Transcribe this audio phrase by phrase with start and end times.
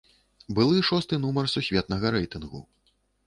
[0.59, 2.65] Былы шосты нумар сусветнага рэйтынгу.